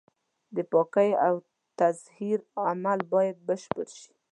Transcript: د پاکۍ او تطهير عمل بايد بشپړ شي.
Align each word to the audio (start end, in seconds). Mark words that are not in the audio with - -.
د 0.55 0.57
پاکۍ 0.71 1.09
او 1.27 1.33
تطهير 1.79 2.39
عمل 2.67 2.99
بايد 3.11 3.37
بشپړ 3.47 3.87
شي. 3.99 4.11